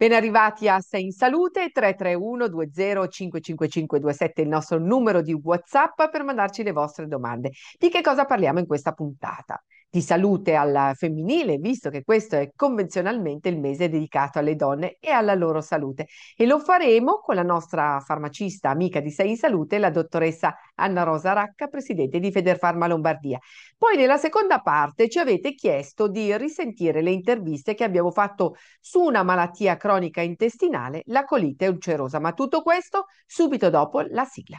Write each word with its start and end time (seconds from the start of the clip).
Ben 0.00 0.12
arrivati 0.12 0.68
a 0.68 0.78
Sei 0.78 1.06
in 1.06 1.10
Salute 1.10 1.70
331 1.72 2.46
20 2.46 3.08
55527 3.10 4.42
il 4.42 4.48
nostro 4.48 4.78
numero 4.78 5.20
di 5.22 5.32
WhatsApp 5.32 6.08
per 6.08 6.22
mandarci 6.22 6.62
le 6.62 6.70
vostre 6.70 7.08
domande. 7.08 7.50
Di 7.76 7.88
che 7.88 8.00
cosa 8.00 8.24
parliamo 8.24 8.60
in 8.60 8.66
questa 8.66 8.92
puntata? 8.92 9.60
Di 9.90 10.02
salute 10.02 10.54
al 10.54 10.92
femminile, 10.94 11.56
visto 11.56 11.88
che 11.88 12.02
questo 12.02 12.36
è 12.36 12.50
convenzionalmente 12.54 13.48
il 13.48 13.58
mese 13.58 13.88
dedicato 13.88 14.38
alle 14.38 14.54
donne 14.54 14.98
e 15.00 15.10
alla 15.10 15.34
loro 15.34 15.60
salute. 15.60 16.08
E 16.36 16.46
lo 16.46 16.58
faremo 16.58 17.20
con 17.20 17.34
la 17.34 17.42
nostra 17.42 17.98
farmacista 18.00 18.70
amica 18.70 19.00
di 19.00 19.10
Sei 19.10 19.30
in 19.30 19.36
Salute, 19.36 19.78
la 19.78 19.90
dottoressa 19.90 20.54
Anna 20.74 21.02
Rosa 21.04 21.32
Racca, 21.32 21.68
presidente 21.68 22.18
di 22.18 22.30
Federfarma 22.30 22.86
Lombardia. 22.86 23.38
Poi 23.76 23.96
nella 23.96 24.18
seconda 24.18 24.60
parte 24.60 25.08
ci 25.08 25.18
avete 25.18 25.54
chiesto 25.54 26.06
di 26.06 26.36
risentire 26.36 27.00
le 27.00 27.10
interviste 27.10 27.74
che 27.74 27.84
abbiamo 27.84 28.10
fatto 28.10 28.56
su 28.80 29.00
una 29.00 29.22
malattia 29.22 29.76
cronica 29.76 29.88
cronica 29.98 30.20
intestinale, 30.20 31.02
la 31.06 31.24
colite 31.24 31.66
ulcerosa. 31.66 32.20
Ma 32.20 32.32
tutto 32.32 32.62
questo 32.62 33.06
subito 33.26 33.70
dopo 33.70 34.00
la 34.00 34.24
sigla. 34.24 34.58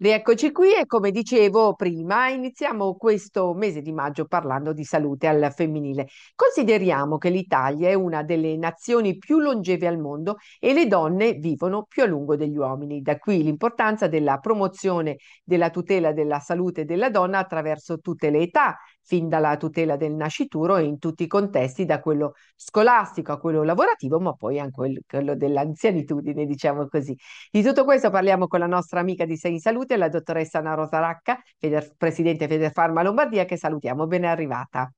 Rieccoci 0.00 0.52
qui 0.52 0.74
e 0.74 0.86
come 0.86 1.10
dicevo 1.10 1.74
prima, 1.74 2.28
iniziamo 2.28 2.94
questo 2.94 3.52
mese 3.52 3.80
di 3.82 3.90
maggio 3.90 4.26
parlando 4.26 4.72
di 4.72 4.84
salute 4.84 5.26
al 5.26 5.52
femminile. 5.52 6.06
Consideriamo 6.36 7.18
che 7.18 7.30
l'Italia 7.30 7.88
è 7.88 7.94
una 7.94 8.22
delle 8.22 8.56
nazioni 8.56 9.18
più 9.18 9.40
longeve 9.40 9.88
al 9.88 9.98
mondo 9.98 10.36
e 10.60 10.72
le 10.72 10.86
donne 10.86 11.32
vivono 11.32 11.82
più 11.82 12.04
a 12.04 12.06
lungo 12.06 12.36
degli 12.36 12.56
uomini. 12.56 13.00
Da 13.02 13.18
qui 13.18 13.42
l'importanza 13.42 14.06
della 14.06 14.38
promozione 14.38 15.16
della 15.42 15.70
tutela 15.70 16.12
della 16.12 16.38
salute 16.38 16.84
della 16.84 17.10
donna 17.10 17.38
attraverso 17.38 17.98
tutte 17.98 18.30
le 18.30 18.42
età, 18.42 18.76
fin 19.08 19.30
dalla 19.30 19.56
tutela 19.56 19.96
del 19.96 20.12
nascituro 20.12 20.76
in 20.76 20.98
tutti 20.98 21.22
i 21.22 21.26
contesti, 21.26 21.86
da 21.86 21.98
quello 21.98 22.34
scolastico 22.54 23.32
a 23.32 23.38
quello 23.38 23.62
lavorativo, 23.62 24.20
ma 24.20 24.34
poi 24.34 24.60
anche 24.60 25.00
quello 25.06 25.34
dell'anzianitudine, 25.34 26.44
diciamo 26.44 26.86
così. 26.88 27.16
Di 27.50 27.62
tutto 27.62 27.84
questo 27.84 28.10
parliamo 28.10 28.46
con 28.48 28.60
la 28.60 28.66
nostra 28.66 29.00
amica 29.00 29.24
di 29.24 29.38
Sei 29.38 29.52
in 29.54 29.60
Salute, 29.60 29.96
la 29.96 30.10
dottoressa 30.10 30.58
Anna 30.58 30.74
Rosa 30.74 30.98
Racca, 30.98 31.40
Feder, 31.58 31.94
presidente 31.96 32.46
Federfarma 32.46 33.02
Lombardia, 33.02 33.46
che 33.46 33.56
salutiamo. 33.56 34.06
Ben 34.06 34.26
arrivata. 34.26 34.92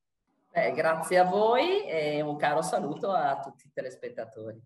Eh, 0.51 0.73
grazie 0.73 1.19
a 1.19 1.25
voi 1.25 1.87
e 1.87 2.21
un 2.21 2.35
caro 2.35 2.63
saluto 2.63 3.13
a 3.13 3.39
tutti 3.39 3.69
i 3.69 3.71
telespettatori. 3.73 4.61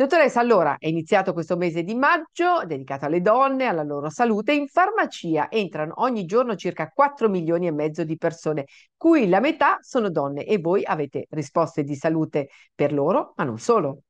Dottoressa, 0.00 0.40
allora 0.40 0.78
è 0.78 0.86
iniziato 0.86 1.34
questo 1.34 1.58
mese 1.58 1.82
di 1.82 1.94
maggio 1.94 2.64
dedicato 2.64 3.04
alle 3.04 3.20
donne, 3.20 3.66
alla 3.66 3.82
loro 3.82 4.08
salute. 4.08 4.54
In 4.54 4.66
farmacia 4.66 5.50
entrano 5.50 5.92
ogni 5.96 6.24
giorno 6.24 6.56
circa 6.56 6.88
4 6.88 7.28
milioni 7.28 7.66
e 7.66 7.70
mezzo 7.70 8.02
di 8.02 8.16
persone, 8.16 8.64
cui 8.96 9.28
la 9.28 9.40
metà 9.40 9.76
sono 9.82 10.08
donne 10.08 10.46
e 10.46 10.56
voi 10.56 10.82
avete 10.86 11.26
risposte 11.28 11.82
di 11.82 11.94
salute 11.96 12.48
per 12.74 12.94
loro, 12.94 13.34
ma 13.36 13.44
non 13.44 13.58
solo. 13.58 14.04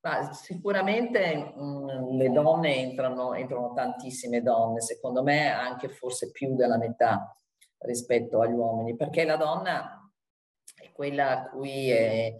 Ma 0.00 0.30
sicuramente 0.34 1.54
mh, 1.56 2.16
le 2.18 2.30
donne 2.32 2.76
entrano, 2.76 3.32
entrano 3.32 3.72
tantissime 3.72 4.42
donne, 4.42 4.82
secondo 4.82 5.22
me 5.22 5.48
anche 5.48 5.88
forse 5.88 6.30
più 6.32 6.54
della 6.54 6.76
metà 6.76 7.34
rispetto 7.78 8.42
agli 8.42 8.52
uomini, 8.52 8.94
perché 8.94 9.24
la 9.24 9.36
donna 9.36 10.06
è 10.74 10.92
quella 10.92 11.30
a 11.30 11.48
cui 11.48 11.88
è 11.88 12.30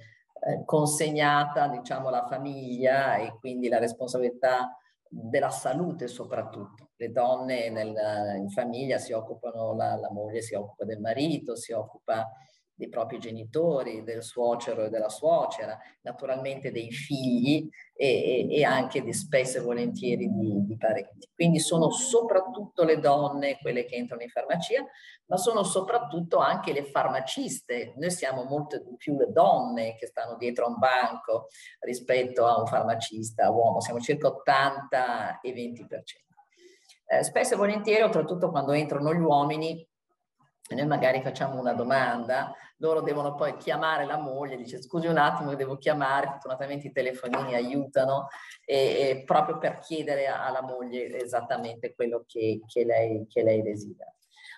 eh, 0.43 0.65
consegnata 0.65 1.69
diciamo 1.69 2.09
alla 2.09 2.27
famiglia 2.27 3.17
e 3.17 3.37
quindi 3.39 3.69
la 3.69 3.79
responsabilità 3.79 4.77
della 5.09 5.51
salute 5.51 6.07
soprattutto. 6.07 6.91
Le 6.97 7.11
donne 7.11 7.71
nel, 7.71 7.95
in 8.37 8.51
famiglia 8.51 8.99
si 8.99 9.13
occupano, 9.13 9.75
la, 9.75 9.97
la 9.97 10.11
moglie 10.11 10.43
si 10.43 10.55
occupa 10.55 10.85
del 10.85 11.01
marito, 11.01 11.57
si 11.57 11.73
occupa 11.73 12.29
dei 12.81 12.89
propri 12.89 13.19
genitori, 13.19 14.03
del 14.03 14.23
suocero 14.23 14.85
e 14.85 14.89
della 14.89 15.11
suocera, 15.11 15.79
naturalmente 16.01 16.73
dei 16.73 16.91
figli 16.91 17.69
e, 17.95 18.49
e, 18.49 18.57
e 18.57 18.65
anche 18.65 19.03
di 19.03 19.13
spesso 19.13 19.59
e 19.59 19.61
volentieri 19.61 20.27
di, 20.33 20.65
di, 20.65 20.77
parenti. 20.79 21.29
Quindi 21.35 21.59
sono 21.59 21.91
soprattutto 21.91 22.85
le 22.85 22.99
donne 22.99 23.59
quelle 23.59 23.85
che 23.85 23.97
entrano 23.97 24.23
in 24.23 24.31
farmacia, 24.31 24.83
ma 25.27 25.37
sono 25.37 25.63
soprattutto 25.63 26.39
anche 26.39 26.73
le 26.73 26.85
farmaciste. 26.85 27.93
Noi 27.99 28.11
siamo 28.11 28.45
molto 28.45 28.79
di 28.79 28.97
più 28.97 29.15
le 29.19 29.31
donne 29.31 29.95
che 29.97 30.07
stanno 30.07 30.37
dietro 30.39 30.65
a 30.65 30.69
un 30.69 30.79
banco 30.79 31.49
rispetto 31.81 32.47
a 32.47 32.59
un 32.59 32.67
farmacista 32.67 33.51
uomo, 33.51 33.83
siamo 33.83 34.01
circa 34.01 34.29
80 34.29 35.41
e 35.41 35.53
20%. 35.53 35.85
Eh, 37.13 37.25
spesso 37.25 37.55
e 37.55 37.57
volentieri, 37.59 38.03
oltretutto 38.03 38.51
quando 38.51 38.73
entrano 38.73 39.13
gli 39.13 39.21
uomini, 39.21 39.87
noi 40.77 40.87
magari 40.87 41.21
facciamo 41.23 41.59
una 41.59 41.73
domanda, 41.73 42.55
loro 42.81 43.01
devono 43.01 43.35
poi 43.35 43.57
chiamare 43.57 44.05
la 44.05 44.19
moglie, 44.19 44.57
dice 44.57 44.83
scusi 44.83 45.07
un 45.07 45.19
attimo, 45.19 45.55
devo 45.55 45.77
chiamare, 45.77 46.29
fortunatamente 46.29 46.89
i 46.89 46.93
telefonini 46.93 47.55
aiutano, 47.55 48.29
e, 48.65 48.77
e 48.77 49.25
proprio 49.25 49.59
per 49.59 49.79
chiedere 49.79 50.27
alla 50.27 50.63
moglie 50.63 51.19
esattamente 51.21 51.95
quello 51.95 52.25
che, 52.27 52.61
che, 52.67 52.85
lei, 52.85 53.27
che 53.29 53.43
lei 53.43 53.63
desidera. 53.63 54.13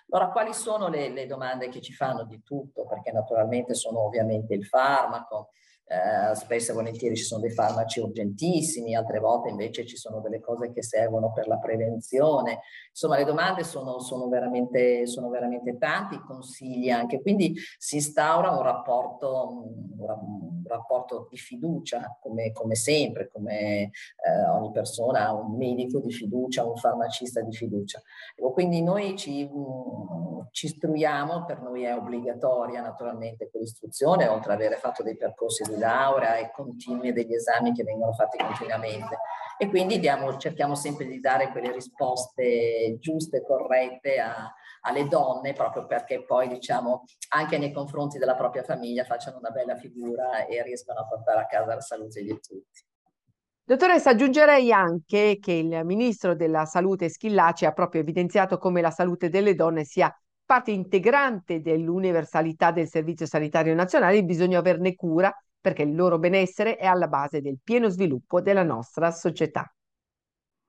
Allora, 0.09 0.31
quali 0.31 0.53
sono 0.53 0.89
le, 0.89 1.09
le, 1.09 1.25
domande 1.25 1.69
che 1.69 1.81
ci 1.81 1.93
fanno 1.93 2.23
di 2.25 2.41
tutto? 2.43 2.85
Perché 2.85 3.11
naturalmente 3.11 3.73
sono 3.73 4.01
ovviamente 4.01 4.53
il 4.53 4.65
farmaco, 4.65 5.51
eh, 5.85 6.35
spesso 6.35 6.71
e 6.71 6.75
volentieri 6.75 7.15
ci 7.15 7.23
sono 7.23 7.41
dei 7.41 7.51
farmaci 7.51 7.99
urgentissimi, 7.99 8.95
altre 8.95 9.19
volte 9.19 9.49
invece 9.49 9.85
ci 9.85 9.97
sono 9.97 10.21
delle 10.21 10.39
cose 10.39 10.71
che 10.71 10.81
servono 10.81 11.31
per 11.33 11.47
la 11.47 11.57
prevenzione. 11.57 12.61
Insomma, 12.89 13.17
le 13.17 13.25
domande 13.25 13.63
sono, 13.63 13.99
sono, 13.99 14.27
veramente, 14.27 15.05
sono 15.07 15.29
veramente 15.29 15.77
tanti, 15.77 16.19
consigli 16.19 16.89
anche, 16.89 17.21
quindi 17.21 17.55
si 17.77 17.95
instaura 17.95 18.51
un 18.51 18.61
rapporto, 18.61 19.65
un 19.97 20.63
rapporto 20.65 21.27
di 21.29 21.37
fiducia, 21.37 22.17
come, 22.21 22.51
come 22.51 22.75
sempre, 22.75 23.29
come 23.29 23.81
eh, 23.81 24.47
ogni 24.51 24.71
persona 24.71 25.27
ha 25.27 25.33
un 25.33 25.55
medico 25.57 25.99
di 25.99 26.11
fiducia, 26.11 26.65
un 26.65 26.77
farmacista 26.77 27.41
di 27.41 27.53
fiducia. 27.53 28.01
Quindi 28.53 28.81
noi 28.81 29.17
ci, 29.17 29.49
ci 30.51 30.65
istruiamo, 30.67 31.45
per 31.45 31.61
noi 31.61 31.83
è 31.83 31.95
obbligatoria 31.95 32.81
naturalmente 32.81 33.49
quell'istruzione, 33.49 34.27
oltre 34.27 34.53
ad 34.53 34.59
avere 34.59 34.77
fatto 34.77 35.03
dei 35.03 35.17
percorsi 35.17 35.63
di 35.63 35.72
laurea 35.77 36.37
e 36.37 36.51
continui 36.51 37.13
degli 37.13 37.33
esami 37.33 37.73
che 37.73 37.83
vengono 37.83 38.13
fatti 38.13 38.37
continuamente. 38.37 39.17
E 39.57 39.69
quindi 39.69 39.99
diamo, 39.99 40.37
cerchiamo 40.37 40.75
sempre 40.75 41.05
di 41.05 41.19
dare 41.19 41.49
quelle 41.49 41.71
risposte 41.71 42.97
giuste 42.99 43.43
corrette 43.43 44.19
a, 44.19 44.51
alle 44.81 45.07
donne, 45.07 45.53
proprio 45.53 45.85
perché 45.85 46.23
poi, 46.25 46.47
diciamo, 46.47 47.03
anche 47.29 47.57
nei 47.57 47.71
confronti 47.71 48.17
della 48.17 48.35
propria 48.35 48.63
famiglia 48.63 49.03
facciano 49.03 49.37
una 49.37 49.51
bella 49.51 49.75
figura 49.75 50.45
e 50.45 50.61
riescano 50.63 50.99
a 50.99 51.07
portare 51.07 51.41
a 51.41 51.45
casa 51.45 51.75
la 51.75 51.81
salute 51.81 52.21
di 52.21 52.39
tutti. 52.39 52.85
Dottoressa, 53.65 54.09
aggiungerei 54.09 54.73
anche 54.73 55.37
che 55.39 55.53
il 55.53 55.85
ministro 55.85 56.35
della 56.35 56.65
Salute 56.65 57.07
Schillaci 57.07 57.65
ha 57.65 57.71
proprio 57.71 58.01
evidenziato 58.01 58.57
come 58.57 58.81
la 58.81 58.91
salute 58.91 59.29
delle 59.29 59.55
donne 59.55 59.85
sia 59.85 60.13
parte 60.43 60.71
integrante 60.71 61.61
dell'universalità 61.61 62.71
del 62.71 62.89
Servizio 62.89 63.25
Sanitario 63.25 63.73
Nazionale 63.73 64.21
bisogna 64.23 64.59
averne 64.59 64.95
cura 64.95 65.33
perché 65.63 65.83
il 65.83 65.95
loro 65.95 66.19
benessere 66.19 66.75
è 66.75 66.85
alla 66.85 67.07
base 67.07 67.39
del 67.39 67.57
pieno 67.63 67.87
sviluppo 67.87 68.41
della 68.41 68.63
nostra 68.63 69.11
società. 69.11 69.73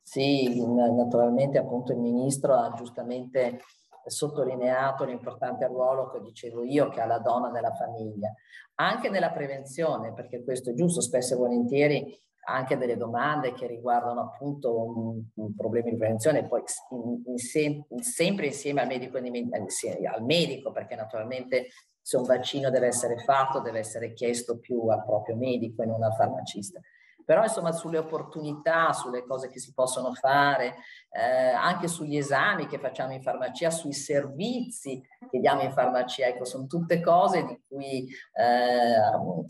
Sì, 0.01 0.65
naturalmente 0.65 1.59
appunto 1.59 1.91
il 1.91 1.99
ministro 1.99 2.55
ha 2.55 2.73
giustamente 2.77 3.59
sottolineato 4.07 5.05
l'importante 5.05 5.67
ruolo 5.67 6.11
che 6.11 6.21
dicevo 6.21 6.63
io 6.63 6.91
che 6.91 7.01
ha 7.01 7.07
la 7.07 7.19
donna 7.19 7.51
nella 7.51 7.73
famiglia, 7.75 8.33
anche 8.75 9.09
nella 9.09 9.33
prevenzione, 9.33 10.13
perché 10.13 10.45
questo 10.45 10.71
è 10.71 10.75
giusto, 10.75 11.01
spesso 11.01 11.35
e 11.35 11.39
volentieri 11.39 12.23
anche 12.47 12.77
delle 12.77 12.97
domande 12.97 13.53
che 13.55 13.67
riguardano 13.67 14.21
appunto 14.21 15.25
un, 15.35 15.55
problema 15.57 15.91
di 15.91 15.97
prevenzione, 15.97 16.47
poi 16.47 16.63
in, 16.91 17.23
in 17.25 17.39
sem- 17.39 17.85
sempre 17.99 18.47
insieme 18.47 18.83
al 18.83 18.87
medico, 18.87 19.17
al 19.17 20.23
medico, 20.23 20.71
perché 20.71 20.95
naturalmente 20.95 21.67
se 22.05 22.19
un 22.19 22.25
vaccino 22.25 22.69
deve 22.69 22.89
essere 22.89 23.17
fatto 23.17 23.61
deve 23.61 23.79
essere 23.79 24.13
chiesto 24.13 24.59
più 24.59 24.89
al 24.89 25.03
proprio 25.03 25.37
medico 25.37 25.83
e 25.83 25.87
non 25.87 26.03
al 26.03 26.15
farmacista. 26.15 26.79
Però 27.25 27.43
insomma 27.43 27.73
sulle 27.73 27.97
opportunità, 27.97 28.93
sulle 28.93 29.25
cose 29.25 29.49
che 29.49 29.59
si 29.59 29.73
possono 29.73 30.13
fare, 30.13 30.75
eh, 31.09 31.49
anche 31.49 31.89
sugli 31.89 32.19
esami 32.19 32.67
che 32.67 32.79
facciamo 32.79 33.15
in 33.15 33.23
farmacia, 33.23 33.71
sui 33.71 33.95
servizi 33.95 35.03
che 35.31 35.39
diamo 35.39 35.63
in 35.63 35.73
farmacia, 35.73 36.27
ecco, 36.27 36.45
sono 36.45 36.67
tutte 36.67 37.01
cose 37.01 37.47
di 37.47 37.59
cui 37.67 38.07
eh, 38.35 38.97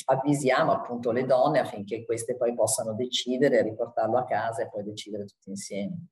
avvisiamo 0.05 0.71
appunto 0.71 1.11
le 1.11 1.27
donne 1.27 1.59
affinché 1.59 2.05
queste 2.05 2.37
poi 2.37 2.55
possano 2.55 2.95
decidere, 2.95 3.63
riportarlo 3.63 4.19
a 4.19 4.25
casa 4.25 4.63
e 4.63 4.69
poi 4.69 4.85
decidere 4.85 5.25
tutti 5.25 5.51
insieme. 5.51 6.07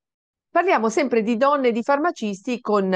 Parliamo 0.50 0.88
sempre 0.88 1.22
di 1.22 1.36
donne 1.36 1.70
di 1.70 1.84
farmacisti 1.84 2.60
con 2.60 2.92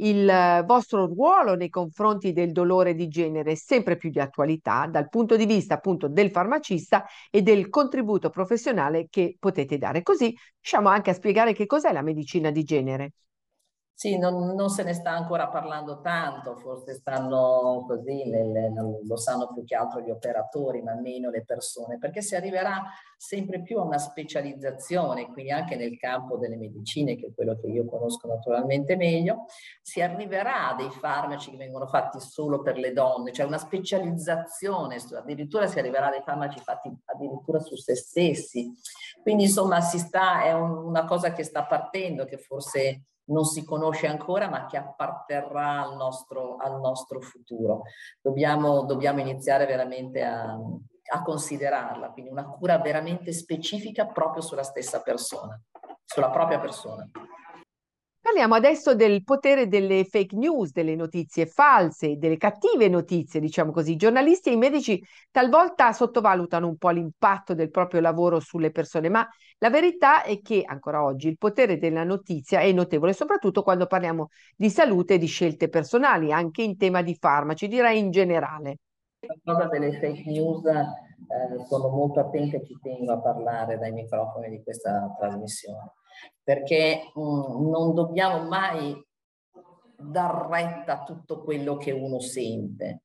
il 0.00 0.62
vostro 0.66 1.06
ruolo 1.06 1.54
nei 1.54 1.68
confronti 1.68 2.32
del 2.32 2.52
dolore 2.52 2.94
di 2.94 3.08
genere 3.08 3.52
è 3.52 3.54
sempre 3.54 3.96
più 3.96 4.10
di 4.10 4.20
attualità 4.20 4.86
dal 4.86 5.08
punto 5.08 5.36
di 5.36 5.46
vista 5.46 5.74
appunto 5.74 6.08
del 6.08 6.30
farmacista 6.30 7.04
e 7.30 7.42
del 7.42 7.68
contributo 7.68 8.30
professionale 8.30 9.06
che 9.10 9.36
potete 9.38 9.78
dare. 9.78 10.02
Così 10.02 10.34
riusciamo 10.60 10.88
anche 10.88 11.10
a 11.10 11.14
spiegare 11.14 11.52
che 11.52 11.66
cos'è 11.66 11.92
la 11.92 12.02
medicina 12.02 12.50
di 12.50 12.62
genere. 12.64 13.12
Sì, 14.00 14.16
non, 14.16 14.54
non, 14.54 14.70
se 14.70 14.82
ne 14.82 14.94
sta 14.94 15.10
ancora 15.10 15.48
parlando 15.48 16.00
tanto, 16.00 16.56
forse 16.56 16.94
stanno 16.94 17.84
così, 17.86 18.24
nelle, 18.30 18.72
lo 19.04 19.16
sanno 19.18 19.52
più 19.52 19.62
che 19.62 19.74
altro 19.74 20.00
gli 20.00 20.08
operatori, 20.08 20.80
ma 20.80 20.94
meno 20.94 21.28
le 21.28 21.44
persone, 21.44 21.98
perché 21.98 22.22
si 22.22 22.34
arriverà 22.34 22.82
sempre 23.18 23.60
più 23.60 23.78
a 23.78 23.82
una 23.82 23.98
specializzazione, 23.98 25.26
quindi 25.30 25.50
anche 25.50 25.76
nel 25.76 25.98
campo 25.98 26.38
delle 26.38 26.56
medicine, 26.56 27.14
che 27.14 27.26
è 27.26 27.34
quello 27.34 27.58
che 27.60 27.66
io 27.66 27.84
conosco 27.84 28.26
naturalmente 28.26 28.96
meglio, 28.96 29.44
si 29.82 30.00
arriverà 30.00 30.70
a 30.70 30.76
dei 30.76 30.88
farmaci 30.88 31.50
che 31.50 31.58
vengono 31.58 31.86
fatti 31.86 32.20
solo 32.20 32.62
per 32.62 32.78
le 32.78 32.94
donne, 32.94 33.32
cioè 33.32 33.44
una 33.44 33.58
specializzazione, 33.58 34.96
addirittura 35.14 35.66
si 35.66 35.78
arriverà 35.78 36.06
a 36.06 36.12
dei 36.12 36.22
farmaci 36.22 36.58
fatti 36.60 36.90
addirittura 37.04 37.58
su 37.58 37.76
se 37.76 37.94
stessi. 37.96 38.72
Quindi 39.20 39.42
insomma 39.42 39.82
si 39.82 39.98
sta, 39.98 40.42
è 40.44 40.54
un, 40.54 40.70
una 40.70 41.04
cosa 41.04 41.34
che 41.34 41.42
sta 41.42 41.66
partendo, 41.66 42.24
che 42.24 42.38
forse 42.38 43.02
non 43.30 43.44
si 43.44 43.64
conosce 43.64 44.06
ancora 44.06 44.48
ma 44.48 44.66
che 44.66 44.76
apparterrà 44.76 45.82
al 45.82 45.96
nostro, 45.96 46.56
al 46.56 46.78
nostro 46.80 47.20
futuro. 47.20 47.82
Dobbiamo, 48.20 48.84
dobbiamo 48.84 49.20
iniziare 49.20 49.66
veramente 49.66 50.22
a, 50.22 50.56
a 51.12 51.22
considerarla, 51.22 52.10
quindi 52.10 52.30
una 52.30 52.44
cura 52.44 52.78
veramente 52.78 53.32
specifica 53.32 54.06
proprio 54.06 54.42
sulla 54.42 54.62
stessa 54.62 55.00
persona, 55.00 55.60
sulla 56.04 56.30
propria 56.30 56.60
persona. 56.60 57.08
Parliamo 58.22 58.54
adesso 58.54 58.94
del 58.94 59.24
potere 59.24 59.66
delle 59.66 60.04
fake 60.04 60.36
news, 60.36 60.72
delle 60.72 60.94
notizie 60.94 61.46
false, 61.46 62.18
delle 62.18 62.36
cattive 62.36 62.86
notizie, 62.86 63.40
diciamo 63.40 63.72
così. 63.72 63.92
I 63.92 63.96
giornalisti 63.96 64.50
e 64.50 64.52
i 64.52 64.56
medici 64.58 65.02
talvolta 65.30 65.90
sottovalutano 65.92 66.68
un 66.68 66.76
po' 66.76 66.90
l'impatto 66.90 67.54
del 67.54 67.70
proprio 67.70 68.02
lavoro 68.02 68.38
sulle 68.38 68.70
persone, 68.72 69.08
ma 69.08 69.26
la 69.56 69.70
verità 69.70 70.22
è 70.22 70.38
che 70.42 70.62
ancora 70.66 71.02
oggi 71.02 71.28
il 71.28 71.38
potere 71.38 71.78
della 71.78 72.04
notizia 72.04 72.60
è 72.60 72.70
notevole, 72.72 73.14
soprattutto 73.14 73.62
quando 73.62 73.86
parliamo 73.86 74.28
di 74.54 74.68
salute 74.68 75.14
e 75.14 75.18
di 75.18 75.26
scelte 75.26 75.70
personali, 75.70 76.30
anche 76.30 76.62
in 76.62 76.76
tema 76.76 77.00
di 77.00 77.16
farmaci, 77.18 77.68
direi 77.68 77.98
in 77.98 78.10
generale. 78.10 78.76
La 79.20 79.54
cosa 79.54 79.66
delle 79.66 79.98
fake 79.98 80.30
news 80.30 80.66
eh, 80.66 81.64
sono 81.66 81.88
molto 81.88 82.20
attenta 82.20 82.58
e 82.58 82.66
ci 82.66 82.78
tengo 82.82 83.12
a 83.12 83.20
parlare 83.20 83.78
dai 83.78 83.92
microfoni 83.92 84.50
di 84.50 84.62
questa 84.62 85.16
trasmissione 85.18 85.94
perché 86.42 87.12
mm, 87.18 87.70
non 87.70 87.94
dobbiamo 87.94 88.48
mai 88.48 88.94
dar 89.96 90.48
retta 90.48 91.00
a 91.00 91.02
tutto 91.02 91.42
quello 91.42 91.76
che 91.76 91.90
uno 91.90 92.20
sente. 92.20 93.02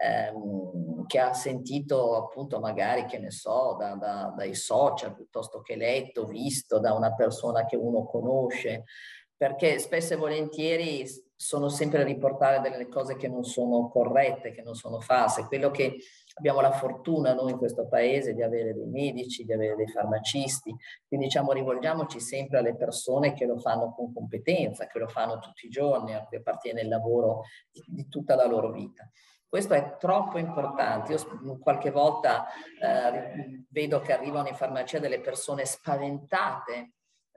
Ehm, 0.00 1.06
che 1.06 1.18
ha 1.18 1.32
sentito 1.32 2.14
appunto 2.14 2.60
magari 2.60 3.04
che 3.06 3.18
ne 3.18 3.32
so 3.32 3.74
da, 3.76 3.94
da, 3.96 4.32
dai 4.36 4.54
social 4.54 5.12
piuttosto 5.12 5.60
che 5.60 5.74
letto, 5.74 6.24
visto 6.24 6.78
da 6.78 6.92
una 6.92 7.14
persona 7.14 7.64
che 7.64 7.74
uno 7.74 8.04
conosce 8.06 8.84
perché 9.38 9.78
spesso 9.78 10.14
e 10.14 10.16
volentieri 10.16 11.06
sono 11.36 11.68
sempre 11.68 12.00
a 12.00 12.04
riportare 12.04 12.60
delle 12.60 12.88
cose 12.88 13.14
che 13.16 13.28
non 13.28 13.44
sono 13.44 13.88
corrette, 13.88 14.50
che 14.50 14.62
non 14.62 14.74
sono 14.74 14.98
false. 14.98 15.46
Quello 15.46 15.70
che 15.70 15.96
abbiamo 16.38 16.60
la 16.60 16.72
fortuna 16.72 17.34
noi 17.34 17.52
in 17.52 17.58
questo 17.58 17.86
paese 17.86 18.32
di 18.32 18.42
avere 18.42 18.72
dei 18.72 18.86
medici, 18.86 19.44
di 19.44 19.52
avere 19.52 19.74
dei 19.74 19.88
farmacisti, 19.88 20.74
quindi 21.06 21.26
diciamo 21.26 21.52
rivolgiamoci 21.52 22.20
sempre 22.20 22.58
alle 22.58 22.76
persone 22.76 23.34
che 23.34 23.44
lo 23.44 23.58
fanno 23.58 23.92
con 23.94 24.12
competenza, 24.12 24.86
che 24.86 24.98
lo 24.98 25.08
fanno 25.08 25.38
tutti 25.38 25.66
i 25.66 25.70
giorni, 25.70 26.14
a 26.14 26.24
cui 26.24 26.38
appartiene 26.38 26.80
il 26.80 26.88
lavoro 26.88 27.42
di, 27.70 27.82
di 27.86 28.08
tutta 28.08 28.34
la 28.34 28.46
loro 28.46 28.70
vita. 28.70 29.08
Questo 29.48 29.72
è 29.72 29.96
troppo 29.98 30.38
importante. 30.38 31.12
Io 31.12 31.58
qualche 31.58 31.90
volta 31.90 32.46
eh, 32.80 33.64
vedo 33.70 34.00
che 34.00 34.12
arrivano 34.12 34.48
in 34.48 34.54
farmacia 34.54 34.98
delle 34.98 35.20
persone 35.20 35.64
spaventate 35.64 36.92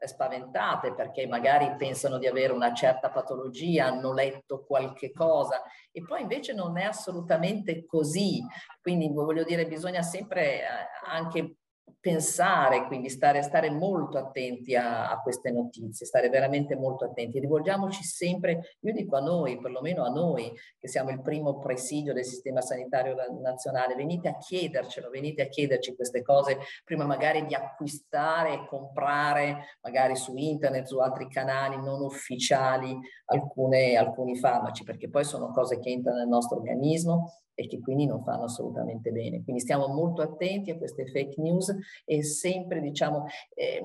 spaventate 0.07 0.93
perché 0.93 1.27
magari 1.27 1.75
pensano 1.77 2.17
di 2.17 2.27
avere 2.27 2.53
una 2.53 2.73
certa 2.73 3.09
patologia, 3.09 3.85
hanno 3.85 4.13
letto 4.13 4.63
qualche 4.63 5.11
cosa 5.11 5.61
e 5.91 6.03
poi 6.03 6.21
invece 6.21 6.53
non 6.53 6.77
è 6.77 6.83
assolutamente 6.83 7.85
così. 7.85 8.43
Quindi 8.81 9.09
voglio 9.09 9.43
dire, 9.43 9.67
bisogna 9.67 10.01
sempre 10.01 10.61
eh, 10.61 10.65
anche 11.05 11.55
pensare, 11.99 12.85
quindi 12.87 13.09
stare, 13.09 13.41
stare 13.41 13.69
molto 13.69 14.17
attenti 14.17 14.75
a, 14.75 15.09
a, 15.09 15.21
queste 15.21 15.51
notizie, 15.51 16.05
stare 16.05 16.29
veramente 16.29 16.75
molto 16.75 17.05
attenti. 17.05 17.39
Rivolgiamoci 17.39 18.03
sempre, 18.03 18.77
io 18.79 18.93
dico 18.93 19.17
a 19.17 19.21
noi, 19.21 19.59
perlomeno 19.59 20.03
a 20.03 20.09
noi, 20.09 20.51
che 20.77 20.87
siamo 20.87 21.09
il 21.09 21.21
primo 21.21 21.59
presidio 21.59 22.13
del 22.13 22.25
sistema 22.25 22.61
sanitario 22.61 23.15
nazionale, 23.41 23.95
venite 23.95 24.29
a 24.29 24.37
chiedercelo, 24.37 25.09
venite 25.09 25.43
a 25.43 25.47
chiederci 25.47 25.95
queste 25.95 26.21
cose 26.21 26.57
prima 26.83 27.05
magari 27.05 27.45
di 27.45 27.53
acquistare 27.53 28.53
e 28.53 28.67
comprare, 28.67 29.77
magari 29.81 30.15
su 30.15 30.35
internet, 30.35 30.85
su 30.85 30.99
altri 30.99 31.27
canali 31.27 31.75
non 31.77 32.01
ufficiali, 32.01 32.97
alcune, 33.25 33.95
alcuni 33.95 34.37
farmaci, 34.37 34.83
perché 34.83 35.09
poi 35.09 35.23
sono 35.23 35.51
cose 35.51 35.79
che 35.79 35.89
entrano 35.89 36.19
nel 36.19 36.27
nostro 36.27 36.57
organismo 36.57 37.41
e 37.61 37.67
che 37.67 37.79
quindi 37.79 38.05
non 38.05 38.23
fanno 38.23 38.45
assolutamente 38.45 39.11
bene. 39.11 39.43
Quindi 39.43 39.61
stiamo 39.61 39.87
molto 39.87 40.21
attenti 40.21 40.71
a 40.71 40.77
queste 40.77 41.05
fake 41.05 41.39
news 41.39 41.73
e 42.05 42.23
sempre 42.23 42.81
diciamo, 42.81 43.25
eh, 43.53 43.83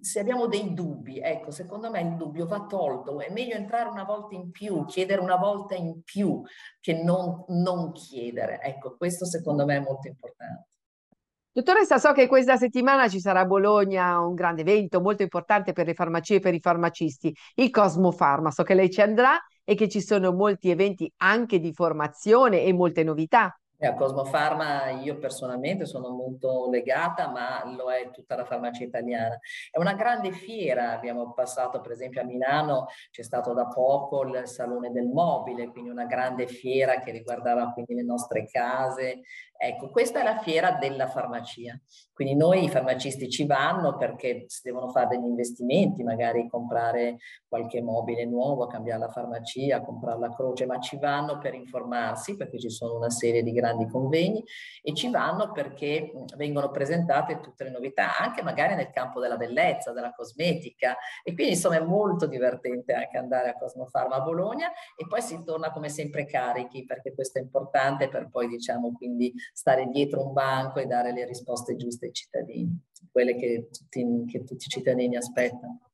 se 0.00 0.20
abbiamo 0.20 0.46
dei 0.46 0.72
dubbi, 0.72 1.20
ecco, 1.20 1.50
secondo 1.50 1.90
me 1.90 2.00
il 2.00 2.16
dubbio 2.16 2.46
va 2.46 2.64
tolto, 2.66 3.20
è 3.20 3.30
meglio 3.30 3.54
entrare 3.54 3.90
una 3.90 4.04
volta 4.04 4.34
in 4.34 4.50
più, 4.50 4.84
chiedere 4.86 5.20
una 5.20 5.36
volta 5.36 5.74
in 5.74 6.02
più 6.02 6.42
che 6.80 7.02
non, 7.02 7.44
non 7.48 7.92
chiedere. 7.92 8.60
Ecco, 8.62 8.96
questo 8.96 9.26
secondo 9.26 9.66
me 9.66 9.76
è 9.76 9.80
molto 9.80 10.08
importante. 10.08 10.66
Dottoressa, 11.52 11.98
so 11.98 12.12
che 12.12 12.28
questa 12.28 12.56
settimana 12.56 13.08
ci 13.08 13.20
sarà 13.20 13.40
a 13.40 13.44
Bologna 13.44 14.20
un 14.20 14.34
grande 14.34 14.60
evento 14.60 15.00
molto 15.00 15.22
importante 15.22 15.72
per 15.72 15.86
le 15.86 15.94
farmacie 15.94 16.36
e 16.36 16.40
per 16.40 16.54
i 16.54 16.60
farmacisti, 16.60 17.34
il 17.56 17.70
Cosmo 17.70 18.12
Pharma. 18.12 18.50
So 18.50 18.62
che 18.62 18.74
lei 18.74 18.90
ci 18.90 19.00
andrà 19.00 19.36
e 19.68 19.74
che 19.74 19.86
ci 19.86 20.00
sono 20.00 20.32
molti 20.32 20.70
eventi 20.70 21.12
anche 21.18 21.60
di 21.60 21.74
formazione 21.74 22.62
e 22.62 22.72
molte 22.72 23.04
novità. 23.04 23.54
A 23.80 23.94
Cosmofarma 23.94 24.90
io 24.90 25.18
personalmente 25.18 25.86
sono 25.86 26.08
molto 26.10 26.68
legata, 26.68 27.28
ma 27.28 27.62
lo 27.76 27.92
è 27.92 28.10
tutta 28.10 28.34
la 28.34 28.44
farmacia 28.44 28.82
italiana. 28.82 29.38
È 29.70 29.78
una 29.78 29.94
grande 29.94 30.32
fiera, 30.32 30.90
abbiamo 30.90 31.32
passato 31.32 31.80
per 31.80 31.92
esempio 31.92 32.20
a 32.20 32.24
Milano, 32.24 32.86
c'è 33.12 33.22
stato 33.22 33.52
da 33.52 33.68
poco 33.68 34.22
il 34.24 34.48
Salone 34.48 34.90
del 34.90 35.06
Mobile, 35.06 35.68
quindi 35.68 35.90
una 35.90 36.06
grande 36.06 36.48
fiera 36.48 36.98
che 36.98 37.12
riguardava 37.12 37.70
quindi 37.72 37.94
le 37.94 38.02
nostre 38.02 38.46
case. 38.46 39.20
Ecco, 39.60 39.90
questa 39.90 40.20
è 40.20 40.24
la 40.24 40.38
fiera 40.38 40.72
della 40.72 41.06
farmacia. 41.06 41.78
Quindi 42.12 42.34
noi 42.34 42.64
i 42.64 42.68
farmacisti 42.68 43.28
ci 43.28 43.46
vanno 43.46 43.96
perché 43.96 44.44
si 44.48 44.60
devono 44.64 44.88
fare 44.88 45.08
degli 45.08 45.24
investimenti, 45.24 46.02
magari 46.02 46.48
comprare 46.48 47.18
qualche 47.46 47.80
mobile 47.80 48.24
nuovo, 48.24 48.66
cambiare 48.66 49.00
la 49.00 49.08
farmacia, 49.08 49.80
comprare 49.82 50.18
la 50.18 50.34
croce, 50.34 50.66
ma 50.66 50.80
ci 50.80 50.98
vanno 50.98 51.38
per 51.38 51.54
informarsi 51.54 52.36
perché 52.36 52.58
ci 52.58 52.70
sono 52.70 52.96
una 52.96 53.10
serie 53.10 53.42
di 53.42 53.52
grandi 53.52 53.66
grandi 53.68 53.86
convegni 53.86 54.44
e 54.82 54.94
ci 54.94 55.10
vanno 55.10 55.52
perché 55.52 56.12
vengono 56.36 56.70
presentate 56.70 57.40
tutte 57.40 57.64
le 57.64 57.70
novità, 57.70 58.18
anche 58.18 58.42
magari 58.42 58.74
nel 58.74 58.90
campo 58.90 59.20
della 59.20 59.36
bellezza, 59.36 59.92
della 59.92 60.12
cosmetica 60.12 60.96
e 61.22 61.34
quindi 61.34 61.52
insomma 61.54 61.76
è 61.76 61.80
molto 61.80 62.26
divertente 62.26 62.92
anche 62.92 63.18
andare 63.18 63.50
a 63.50 63.56
Cosmofarma 63.56 64.16
a 64.16 64.20
Bologna 64.20 64.68
e 64.96 65.06
poi 65.06 65.20
si 65.22 65.42
torna 65.44 65.70
come 65.70 65.88
sempre 65.88 66.26
carichi 66.26 66.84
perché 66.84 67.14
questo 67.14 67.38
è 67.38 67.42
importante 67.42 68.08
per 68.08 68.28
poi 68.30 68.48
diciamo 68.48 68.92
quindi 68.92 69.32
stare 69.52 69.88
dietro 69.88 70.26
un 70.26 70.32
banco 70.32 70.78
e 70.78 70.86
dare 70.86 71.12
le 71.12 71.24
risposte 71.24 71.76
giuste 71.76 72.06
ai 72.06 72.12
cittadini, 72.12 72.80
quelle 73.10 73.34
che 73.34 73.68
tutti, 73.70 74.24
che 74.26 74.44
tutti 74.44 74.66
i 74.66 74.70
cittadini 74.70 75.16
aspettano. 75.16 75.87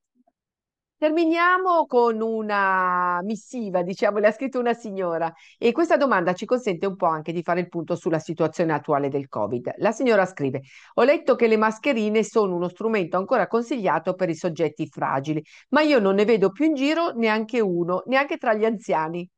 Terminiamo 1.04 1.84
con 1.84 2.22
una 2.22 3.20
missiva, 3.24 3.82
diciamo, 3.82 4.20
le 4.20 4.28
ha 4.28 4.32
scritto 4.32 4.58
una 4.58 4.72
signora 4.72 5.30
e 5.58 5.70
questa 5.70 5.98
domanda 5.98 6.32
ci 6.32 6.46
consente 6.46 6.86
un 6.86 6.96
po' 6.96 7.04
anche 7.04 7.30
di 7.30 7.42
fare 7.42 7.60
il 7.60 7.68
punto 7.68 7.94
sulla 7.94 8.18
situazione 8.18 8.72
attuale 8.72 9.10
del 9.10 9.28
Covid. 9.28 9.74
La 9.80 9.92
signora 9.92 10.24
scrive: 10.24 10.62
Ho 10.94 11.02
letto 11.02 11.34
che 11.34 11.46
le 11.46 11.58
mascherine 11.58 12.24
sono 12.24 12.54
uno 12.56 12.68
strumento 12.68 13.18
ancora 13.18 13.46
consigliato 13.48 14.14
per 14.14 14.30
i 14.30 14.34
soggetti 14.34 14.86
fragili, 14.86 15.44
ma 15.72 15.82
io 15.82 15.98
non 15.98 16.14
ne 16.14 16.24
vedo 16.24 16.50
più 16.50 16.64
in 16.64 16.74
giro 16.74 17.10
neanche 17.10 17.60
uno, 17.60 18.02
neanche 18.06 18.38
tra 18.38 18.54
gli 18.54 18.64
anziani 18.64 19.28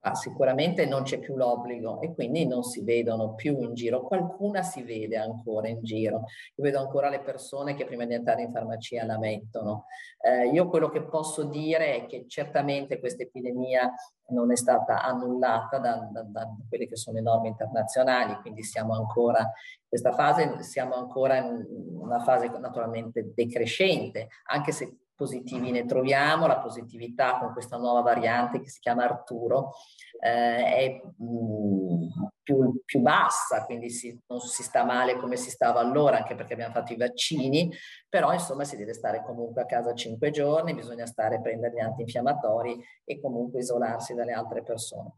ah, 0.00 0.14
sicuramente 0.14 0.86
non 0.86 1.02
c'è 1.02 1.18
più 1.18 1.36
l'obbligo 1.36 2.00
e 2.00 2.14
quindi 2.14 2.46
non 2.46 2.62
si 2.62 2.82
vedono 2.82 3.34
più 3.34 3.60
in 3.60 3.74
giro. 3.74 4.02
Qualcuna 4.02 4.62
si 4.62 4.82
vede 4.82 5.16
ancora 5.16 5.68
in 5.68 5.82
giro. 5.82 6.24
Io 6.54 6.64
vedo 6.64 6.80
ancora 6.80 7.08
le 7.08 7.20
persone 7.20 7.74
che 7.74 7.84
prima 7.84 8.04
di 8.04 8.14
andare 8.14 8.42
in 8.42 8.52
farmacia 8.52 9.04
la 9.04 9.18
mettono. 9.18 9.86
Eh, 10.20 10.48
io 10.48 10.68
quello 10.68 10.88
che 10.88 11.02
posso 11.04 11.44
dire 11.44 11.96
è 11.96 12.06
che 12.06 12.26
certamente 12.28 12.98
questa 12.98 13.22
epidemia 13.22 13.92
non 14.30 14.52
è 14.52 14.56
stata 14.56 15.02
annullata 15.02 15.78
da, 15.78 16.08
da, 16.10 16.22
da, 16.22 16.48
quelle 16.68 16.86
che 16.86 16.96
sono 16.96 17.16
le 17.16 17.22
norme 17.22 17.48
internazionali, 17.48 18.36
quindi 18.40 18.62
siamo 18.62 18.94
ancora 18.94 19.40
in 19.40 19.88
questa 19.88 20.12
fase, 20.12 20.62
siamo 20.62 20.94
ancora 20.94 21.36
in 21.38 21.66
una 21.98 22.20
fase 22.20 22.48
naturalmente 22.58 23.32
decrescente, 23.34 24.28
anche 24.46 24.72
se 24.72 24.98
positivi 25.20 25.70
ne 25.70 25.84
troviamo, 25.84 26.46
la 26.46 26.60
positività 26.60 27.38
con 27.38 27.52
questa 27.52 27.76
nuova 27.76 28.00
variante 28.00 28.62
che 28.62 28.70
si 28.70 28.80
chiama 28.80 29.04
Arturo 29.04 29.72
eh, 30.18 30.64
è 30.64 31.02
mm, 31.22 32.08
più, 32.42 32.80
più, 32.86 33.00
bassa, 33.00 33.66
quindi 33.66 33.90
si, 33.90 34.18
non 34.28 34.40
si 34.40 34.62
sta 34.62 34.82
male 34.82 35.16
come 35.16 35.36
si 35.36 35.50
stava 35.50 35.78
allora, 35.78 36.16
anche 36.16 36.34
perché 36.34 36.54
abbiamo 36.54 36.72
fatto 36.72 36.94
i 36.94 36.96
vaccini, 36.96 37.70
però 38.08 38.32
insomma 38.32 38.64
si 38.64 38.78
deve 38.78 38.94
stare 38.94 39.22
comunque 39.22 39.60
a 39.60 39.66
casa 39.66 39.92
cinque 39.92 40.30
giorni, 40.30 40.72
bisogna 40.72 41.04
stare 41.04 41.36
a 41.36 41.40
prendere 41.42 41.74
gli 41.74 41.80
antinfiammatori 41.80 42.82
e 43.04 43.20
comunque 43.20 43.60
isolarsi 43.60 44.14
dalle 44.14 44.32
altre 44.32 44.62
persone. 44.62 45.12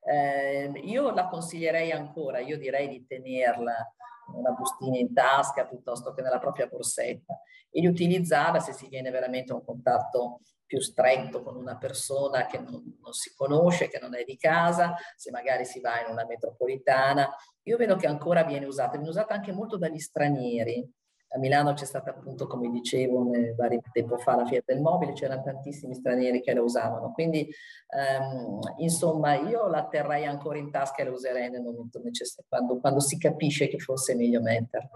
Eh, 0.00 0.72
io 0.82 1.12
la 1.12 1.28
consiglierei 1.28 1.92
ancora, 1.92 2.40
io 2.40 2.58
direi 2.58 2.88
di 2.88 3.06
tenerla 3.06 3.94
una 4.36 4.50
bustina 4.52 4.96
in 4.98 5.12
tasca 5.12 5.66
piuttosto 5.66 6.12
che 6.12 6.22
nella 6.22 6.38
propria 6.38 6.66
borsetta 6.66 7.40
e 7.70 7.80
di 7.80 7.86
utilizzarla 7.86 8.60
se 8.60 8.72
si 8.72 8.88
viene 8.88 9.10
veramente 9.10 9.52
a 9.52 9.56
un 9.56 9.64
contatto 9.64 10.40
più 10.66 10.80
stretto 10.80 11.42
con 11.42 11.56
una 11.56 11.76
persona 11.76 12.46
che 12.46 12.58
non, 12.58 12.98
non, 13.00 13.12
si 13.12 13.34
conosce, 13.34 13.88
che 13.88 13.98
non 14.00 14.14
è 14.14 14.24
di 14.24 14.36
casa, 14.36 14.94
se 15.16 15.30
magari 15.30 15.64
si 15.64 15.80
va 15.80 16.00
in 16.00 16.10
una 16.10 16.24
metropolitana. 16.24 17.32
Io 17.64 17.76
vedo 17.76 17.96
che 17.96 18.06
ancora 18.06 18.44
viene 18.44 18.66
usata, 18.66 18.92
viene 18.92 19.08
usata 19.08 19.34
anche 19.34 19.52
molto 19.52 19.76
dagli 19.76 19.98
stranieri, 19.98 20.88
a 21.34 21.38
Milano 21.38 21.72
c'è 21.72 21.84
stata 21.84 22.10
appunto, 22.10 22.46
come 22.46 22.70
dicevo, 22.70 23.28
vari 23.56 23.80
tempo 23.90 24.18
fa 24.18 24.36
la 24.36 24.46
Fiat 24.46 24.64
del 24.66 24.80
Mobile, 24.80 25.14
c'erano 25.14 25.42
tantissimi 25.42 25.94
stranieri 25.94 26.40
che 26.40 26.54
la 26.54 26.62
usavano. 26.62 27.10
Quindi, 27.12 27.52
ehm, 27.88 28.60
insomma, 28.78 29.34
io 29.34 29.66
la 29.66 29.86
terrei 29.88 30.26
ancora 30.26 30.58
in 30.58 30.70
tasca 30.70 31.02
e 31.02 31.06
la 31.06 31.10
userei 31.10 31.50
nel 31.50 31.62
momento 31.62 32.00
necessario, 32.04 32.44
quando, 32.48 32.78
quando 32.78 33.00
si 33.00 33.18
capisce 33.18 33.66
che 33.66 33.78
fosse 33.78 34.14
meglio 34.14 34.40
metterla. 34.40 34.88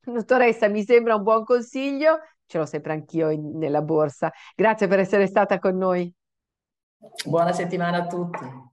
Dottoressa, 0.00 0.66
mi 0.68 0.82
sembra 0.82 1.14
un 1.14 1.22
buon 1.22 1.44
consiglio, 1.44 2.18
ce 2.46 2.58
l'ho 2.58 2.66
sempre 2.66 2.92
anch'io 2.92 3.30
in, 3.30 3.56
nella 3.56 3.80
borsa. 3.80 4.32
Grazie 4.56 4.88
per 4.88 4.98
essere 4.98 5.28
stata 5.28 5.60
con 5.60 5.76
noi. 5.76 6.12
Buona 7.24 7.52
settimana 7.52 7.98
a 7.98 8.06
tutti. 8.08 8.72